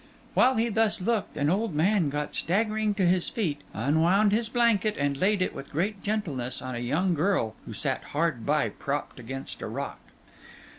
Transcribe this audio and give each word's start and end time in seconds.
While 0.33 0.55
he 0.55 0.69
thus 0.69 0.99
looked, 0.99 1.37
an 1.37 1.47
old 1.51 1.75
man 1.75 2.09
got 2.09 2.33
staggering 2.33 2.95
to 2.95 3.05
his 3.05 3.29
feet, 3.29 3.61
unwound 3.71 4.31
his 4.31 4.49
blanket, 4.49 4.95
and 4.97 5.15
laid 5.15 5.43
it, 5.43 5.53
with 5.53 5.71
great 5.71 6.01
gentleness, 6.01 6.59
on 6.59 6.73
a 6.73 6.79
young 6.79 7.13
girl 7.13 7.53
who 7.67 7.73
sat 7.75 8.05
hard 8.05 8.43
by 8.43 8.69
propped 8.69 9.19
against 9.19 9.61
a 9.61 9.67
rock. 9.67 9.99